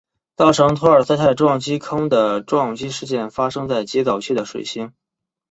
[0.35, 4.91] 造成托尔斯泰撞击坑的撞击事件发生在极早期的水星。